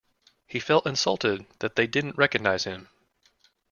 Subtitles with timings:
[0.47, 2.89] He felt insulted that they didn't recognise him.